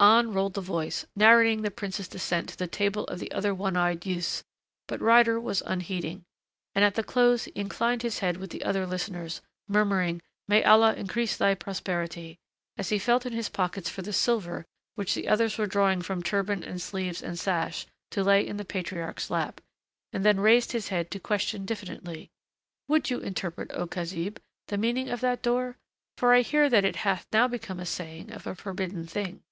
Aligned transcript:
On 0.00 0.34
rolled 0.34 0.52
the 0.52 0.60
voice, 0.60 1.06
narrating 1.16 1.62
the 1.62 1.70
prince's 1.70 2.08
descent 2.08 2.50
to 2.50 2.58
the 2.58 2.66
table 2.66 3.04
of 3.04 3.20
the 3.20 3.32
other 3.32 3.54
one 3.54 3.74
eyed 3.74 4.04
youths, 4.04 4.44
but 4.86 5.00
Ryder 5.00 5.40
was 5.40 5.62
unheeding. 5.64 6.24
And 6.74 6.84
at 6.84 6.94
the 6.94 7.02
close 7.02 7.44
he 7.44 7.52
inclined 7.54 8.02
his 8.02 8.18
head 8.18 8.36
with 8.36 8.50
the 8.50 8.64
other 8.64 8.86
listeners, 8.86 9.40
murmuring 9.66 10.20
"May 10.46 10.62
Allah 10.62 10.92
increase 10.92 11.38
thy 11.38 11.54
prosperity," 11.54 12.38
as 12.76 12.90
he 12.90 12.98
felt 12.98 13.24
in 13.24 13.32
his 13.32 13.48
pockets 13.48 13.88
for 13.88 14.02
the 14.02 14.12
silver 14.12 14.66
which 14.94 15.14
the 15.14 15.26
others 15.26 15.56
were 15.56 15.64
drawing 15.66 16.02
from 16.02 16.22
turban 16.22 16.62
and 16.62 16.82
sleeves 16.82 17.22
and 17.22 17.38
sash 17.38 17.86
to 18.10 18.22
lay 18.22 18.46
in 18.46 18.58
the 18.58 18.64
patriarch's 18.66 19.30
lap, 19.30 19.62
and 20.12 20.22
then 20.22 20.38
raised 20.38 20.72
his 20.72 20.88
head 20.88 21.10
to 21.12 21.18
question 21.20 21.64
diffidently, 21.64 22.28
"Would 22.88 23.08
you 23.08 23.20
interpret, 23.20 23.70
O 23.72 23.86
Khazib, 23.86 24.36
the 24.68 24.76
meaning 24.76 25.08
of 25.08 25.22
that 25.22 25.40
door? 25.40 25.78
For 26.18 26.34
I 26.34 26.42
hear 26.42 26.68
that 26.68 26.84
it 26.84 26.96
hath 26.96 27.24
now 27.32 27.48
become 27.48 27.80
a 27.80 27.86
saying 27.86 28.30
of 28.32 28.46
a 28.46 28.54
forbidden 28.54 29.06
thing." 29.06 29.42